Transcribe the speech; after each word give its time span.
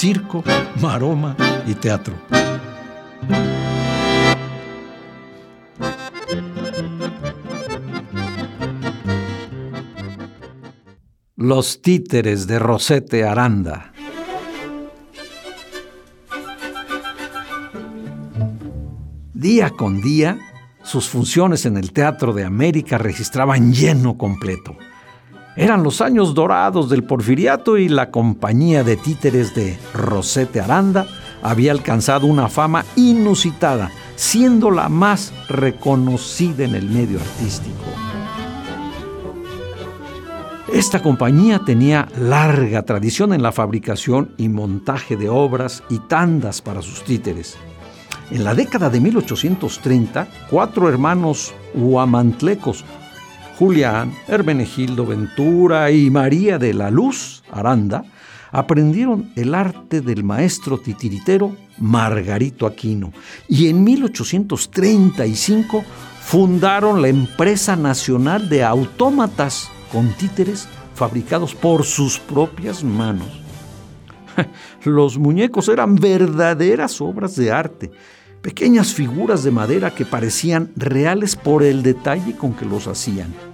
Circo, 0.00 0.42
maroma 0.80 1.36
y 1.66 1.74
teatro. 1.74 2.14
Los 11.36 11.82
títeres 11.82 12.46
de 12.46 12.58
Rosete 12.58 13.24
Aranda. 13.24 13.92
Día 19.34 19.68
con 19.68 20.00
día, 20.00 20.38
sus 20.82 21.10
funciones 21.10 21.66
en 21.66 21.76
el 21.76 21.92
Teatro 21.92 22.32
de 22.32 22.46
América 22.46 22.96
registraban 22.96 23.74
lleno 23.74 24.16
completo. 24.16 24.78
Eran 25.56 25.82
los 25.82 26.00
años 26.00 26.34
dorados 26.34 26.88
del 26.88 27.02
porfiriato 27.02 27.76
y 27.76 27.88
la 27.88 28.10
compañía 28.10 28.84
de 28.84 28.96
títeres 28.96 29.54
de 29.54 29.78
Rosete 29.92 30.60
Aranda 30.60 31.06
había 31.42 31.72
alcanzado 31.72 32.26
una 32.26 32.48
fama 32.48 32.84
inusitada, 32.96 33.90
siendo 34.14 34.70
la 34.70 34.88
más 34.88 35.32
reconocida 35.48 36.64
en 36.64 36.74
el 36.76 36.88
medio 36.88 37.18
artístico. 37.18 37.84
Esta 40.72 41.02
compañía 41.02 41.60
tenía 41.66 42.06
larga 42.16 42.82
tradición 42.84 43.32
en 43.32 43.42
la 43.42 43.50
fabricación 43.50 44.30
y 44.36 44.48
montaje 44.48 45.16
de 45.16 45.28
obras 45.28 45.82
y 45.90 45.98
tandas 45.98 46.62
para 46.62 46.80
sus 46.80 47.02
títeres. 47.02 47.56
En 48.30 48.44
la 48.44 48.54
década 48.54 48.88
de 48.88 49.00
1830, 49.00 50.28
cuatro 50.48 50.88
hermanos 50.88 51.52
huamantlecos, 51.74 52.84
Julián, 53.60 54.16
Hermenegildo 54.26 55.04
Ventura 55.04 55.90
y 55.90 56.08
María 56.08 56.58
de 56.58 56.72
la 56.72 56.90
Luz 56.90 57.42
Aranda, 57.50 58.04
aprendieron 58.52 59.32
el 59.36 59.54
arte 59.54 60.00
del 60.00 60.24
maestro 60.24 60.78
titiritero 60.78 61.54
Margarito 61.76 62.66
Aquino 62.66 63.12
y 63.48 63.68
en 63.68 63.84
1835 63.84 65.84
fundaron 66.22 67.02
la 67.02 67.08
Empresa 67.08 67.76
Nacional 67.76 68.48
de 68.48 68.64
Autómatas 68.64 69.68
con 69.92 70.08
títeres 70.14 70.66
fabricados 70.94 71.54
por 71.54 71.84
sus 71.84 72.18
propias 72.18 72.82
manos. 72.82 73.28
Los 74.84 75.18
muñecos 75.18 75.68
eran 75.68 75.96
verdaderas 75.96 76.98
obras 77.02 77.36
de 77.36 77.52
arte, 77.52 77.90
pequeñas 78.40 78.94
figuras 78.94 79.44
de 79.44 79.50
madera 79.50 79.94
que 79.94 80.06
parecían 80.06 80.72
reales 80.76 81.36
por 81.36 81.62
el 81.62 81.82
detalle 81.82 82.34
con 82.34 82.54
que 82.54 82.64
los 82.64 82.86
hacían. 82.86 83.49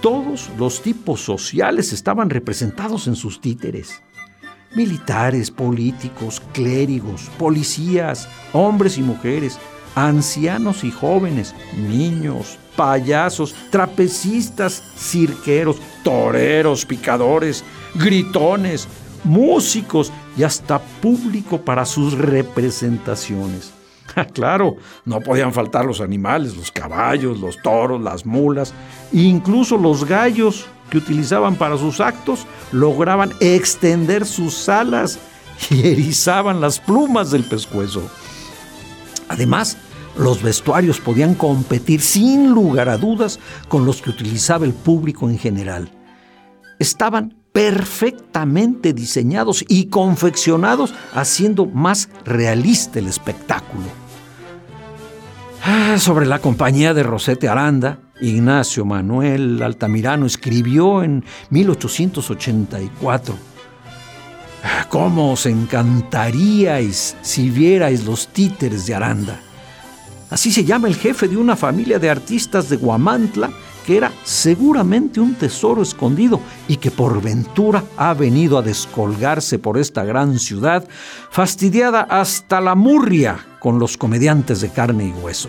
Todos 0.00 0.48
los 0.56 0.80
tipos 0.80 1.20
sociales 1.20 1.92
estaban 1.92 2.30
representados 2.30 3.08
en 3.08 3.16
sus 3.16 3.40
títeres. 3.40 4.00
Militares, 4.76 5.50
políticos, 5.50 6.40
clérigos, 6.52 7.28
policías, 7.36 8.28
hombres 8.52 8.96
y 8.98 9.02
mujeres, 9.02 9.58
ancianos 9.96 10.84
y 10.84 10.92
jóvenes, 10.92 11.52
niños, 11.76 12.58
payasos, 12.76 13.56
trapecistas, 13.70 14.82
cirqueros, 14.96 15.78
toreros, 16.04 16.86
picadores, 16.86 17.64
gritones, 17.96 18.86
músicos 19.24 20.12
y 20.36 20.44
hasta 20.44 20.78
público 20.78 21.60
para 21.60 21.84
sus 21.84 22.16
representaciones. 22.16 23.77
claro, 24.32 24.76
no 25.04 25.20
podían 25.20 25.52
faltar 25.52 25.84
los 25.84 26.00
animales, 26.00 26.56
los 26.56 26.70
caballos, 26.70 27.38
los 27.40 27.60
toros, 27.62 28.00
las 28.00 28.24
mulas, 28.26 28.74
incluso 29.12 29.76
los 29.76 30.04
gallos 30.04 30.66
que 30.90 30.98
utilizaban 30.98 31.56
para 31.56 31.76
sus 31.76 32.00
actos 32.00 32.46
lograban 32.72 33.32
extender 33.40 34.24
sus 34.24 34.68
alas 34.68 35.18
y 35.70 35.86
erizaban 35.86 36.60
las 36.60 36.78
plumas 36.80 37.30
del 37.30 37.44
pescuezo. 37.44 38.02
Además, 39.28 39.76
los 40.16 40.42
vestuarios 40.42 41.00
podían 41.00 41.34
competir 41.34 42.00
sin 42.00 42.50
lugar 42.50 42.88
a 42.88 42.96
dudas 42.96 43.38
con 43.68 43.84
los 43.84 44.02
que 44.02 44.10
utilizaba 44.10 44.64
el 44.64 44.72
público 44.72 45.28
en 45.28 45.38
general. 45.38 45.90
Estaban 46.78 47.37
perfectamente 47.58 48.92
diseñados 48.92 49.64
y 49.66 49.86
confeccionados 49.86 50.94
haciendo 51.12 51.66
más 51.66 52.08
realista 52.24 53.00
el 53.00 53.08
espectáculo. 53.08 53.86
Ah, 55.64 55.96
sobre 55.98 56.24
la 56.24 56.38
compañía 56.38 56.94
de 56.94 57.02
Rosete 57.02 57.48
Aranda, 57.48 57.98
Ignacio 58.20 58.84
Manuel 58.84 59.60
Altamirano 59.60 60.24
escribió 60.24 61.02
en 61.02 61.24
1884, 61.50 63.34
ah, 64.62 64.86
¿Cómo 64.88 65.32
os 65.32 65.44
encantaríais 65.44 67.16
si 67.22 67.50
vierais 67.50 68.04
los 68.04 68.28
títeres 68.28 68.86
de 68.86 68.94
Aranda? 68.94 69.40
Así 70.30 70.52
se 70.52 70.64
llama 70.64 70.86
el 70.86 70.94
jefe 70.94 71.26
de 71.26 71.36
una 71.36 71.56
familia 71.56 71.98
de 71.98 72.08
artistas 72.08 72.68
de 72.68 72.76
Guamantla 72.76 73.50
que 73.88 73.96
era 73.96 74.12
seguramente 74.22 75.18
un 75.18 75.34
tesoro 75.34 75.80
escondido 75.80 76.42
y 76.68 76.76
que 76.76 76.90
por 76.90 77.22
ventura 77.22 77.82
ha 77.96 78.12
venido 78.12 78.58
a 78.58 78.62
descolgarse 78.62 79.58
por 79.58 79.78
esta 79.78 80.04
gran 80.04 80.38
ciudad, 80.38 80.86
fastidiada 81.30 82.02
hasta 82.02 82.60
la 82.60 82.74
murria 82.74 83.38
con 83.60 83.78
los 83.78 83.96
comediantes 83.96 84.60
de 84.60 84.68
carne 84.68 85.06
y 85.06 85.12
hueso. 85.22 85.48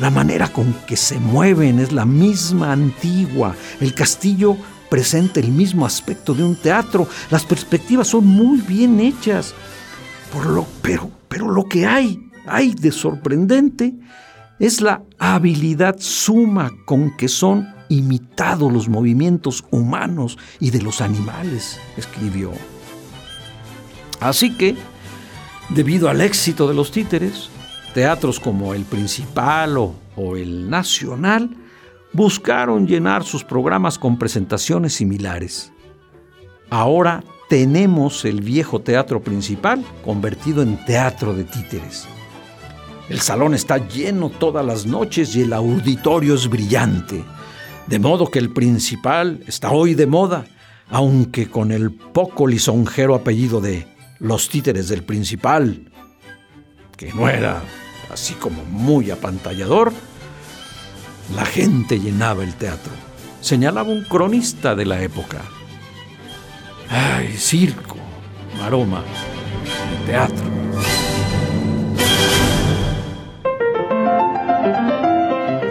La 0.00 0.10
manera 0.10 0.48
con 0.48 0.72
que 0.88 0.96
se 0.96 1.20
mueven 1.20 1.78
es 1.78 1.92
la 1.92 2.04
misma 2.04 2.72
antigua. 2.72 3.54
El 3.80 3.94
castillo 3.94 4.56
presenta 4.90 5.38
el 5.38 5.52
mismo 5.52 5.86
aspecto 5.86 6.34
de 6.34 6.42
un 6.42 6.56
teatro. 6.56 7.06
Las 7.30 7.44
perspectivas 7.44 8.08
son 8.08 8.26
muy 8.26 8.58
bien 8.60 8.98
hechas. 8.98 9.54
Por 10.32 10.46
lo, 10.46 10.66
pero, 10.82 11.08
pero 11.28 11.48
lo 11.48 11.64
que 11.66 11.86
hay 11.86 12.28
hay 12.44 12.74
de 12.74 12.90
sorprendente 12.90 13.94
es 14.58 14.80
la 14.80 15.02
habilidad 15.18 15.96
suma 15.98 16.70
con 16.84 17.16
que 17.16 17.28
son 17.28 17.68
imitados 17.88 18.72
los 18.72 18.88
movimientos 18.88 19.64
humanos 19.70 20.38
y 20.60 20.70
de 20.70 20.82
los 20.82 21.00
animales, 21.00 21.80
escribió. 21.96 22.52
Así 24.20 24.56
que, 24.56 24.76
debido 25.70 26.08
al 26.08 26.20
éxito 26.20 26.68
de 26.68 26.74
los 26.74 26.90
títeres, 26.90 27.50
teatros 27.92 28.40
como 28.40 28.74
el 28.74 28.84
Principal 28.84 29.76
o, 29.76 29.94
o 30.16 30.36
el 30.36 30.70
Nacional 30.70 31.50
buscaron 32.12 32.86
llenar 32.86 33.24
sus 33.24 33.44
programas 33.44 33.98
con 33.98 34.18
presentaciones 34.18 34.94
similares. 34.94 35.72
Ahora 36.70 37.22
tenemos 37.48 38.24
el 38.24 38.40
viejo 38.40 38.80
teatro 38.80 39.20
principal 39.20 39.84
convertido 40.04 40.62
en 40.62 40.82
teatro 40.86 41.34
de 41.34 41.44
títeres. 41.44 42.06
El 43.08 43.20
salón 43.20 43.54
está 43.54 43.86
lleno 43.86 44.30
todas 44.30 44.64
las 44.64 44.86
noches 44.86 45.36
y 45.36 45.42
el 45.42 45.52
auditorio 45.52 46.34
es 46.34 46.48
brillante. 46.48 47.22
De 47.86 47.98
modo 47.98 48.30
que 48.30 48.38
el 48.38 48.50
principal 48.50 49.40
está 49.46 49.70
hoy 49.70 49.94
de 49.94 50.06
moda, 50.06 50.46
aunque 50.90 51.48
con 51.50 51.70
el 51.70 51.90
poco 51.92 52.46
lisonjero 52.46 53.14
apellido 53.14 53.60
de 53.60 53.86
los 54.20 54.48
títeres 54.48 54.88
del 54.88 55.02
principal, 55.02 55.92
que 56.96 57.12
no 57.12 57.28
era 57.28 57.62
así 58.10 58.34
como 58.34 58.64
muy 58.64 59.10
apantallador, 59.10 59.92
la 61.34 61.44
gente 61.44 62.00
llenaba 62.00 62.42
el 62.42 62.54
teatro, 62.54 62.92
señalaba 63.40 63.90
un 63.90 64.04
cronista 64.04 64.74
de 64.74 64.86
la 64.86 65.02
época. 65.02 65.42
¡Ay, 66.88 67.34
circo, 67.36 67.96
maroma, 68.58 69.02
teatro! 70.06 70.33